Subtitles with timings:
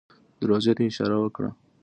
[0.41, 1.49] دروازې ته يې اشاره وکړه.